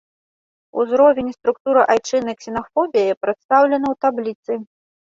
Узровень 0.83 1.29
і 1.33 1.35
структура 1.39 1.81
айчыннай 1.97 2.35
ксенафобіі 2.41 3.17
прадстаўлены 3.27 3.87
ў 3.95 4.07
табліцы. 4.07 4.53